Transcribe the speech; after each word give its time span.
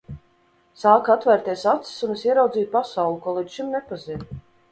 Sāka 0.83 1.11
atvērties 1.15 1.65
acis, 1.73 1.99
un 2.09 2.15
es 2.17 2.25
ieraudzīju 2.29 2.71
pasauli, 2.73 3.21
ko 3.27 3.37
līdz 3.39 3.57
šim 3.59 3.71
nepazinu. 3.77 4.43